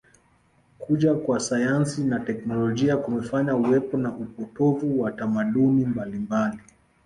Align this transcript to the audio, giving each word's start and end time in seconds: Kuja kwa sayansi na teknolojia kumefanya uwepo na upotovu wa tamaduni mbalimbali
Kuja 0.79 1.13
kwa 1.15 1.39
sayansi 1.39 2.03
na 2.03 2.19
teknolojia 2.19 2.97
kumefanya 2.97 3.55
uwepo 3.55 3.97
na 3.97 4.11
upotovu 4.15 5.01
wa 5.01 5.11
tamaduni 5.11 5.85
mbalimbali 5.85 6.59